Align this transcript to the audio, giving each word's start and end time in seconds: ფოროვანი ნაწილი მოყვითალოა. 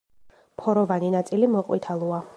ფოროვანი 0.61 1.13
ნაწილი 1.17 1.53
მოყვითალოა. 1.57 2.23